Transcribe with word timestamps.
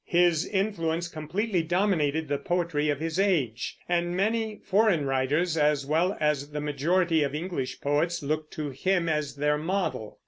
His 0.07 0.47
influence 0.47 1.07
completely 1.07 1.61
dominated 1.61 2.27
the 2.27 2.39
poetry 2.39 2.89
of 2.89 2.99
his 2.99 3.19
age, 3.19 3.77
and 3.87 4.17
many 4.17 4.59
foreign 4.63 5.05
writers, 5.05 5.55
as 5.57 5.85
well 5.85 6.17
as 6.19 6.49
the 6.49 6.59
majority 6.59 7.21
of 7.21 7.35
English 7.35 7.81
poets, 7.81 8.23
looked 8.23 8.51
to 8.55 8.71
him 8.71 9.07
as 9.07 9.35
their 9.35 9.59
model. 9.59 10.17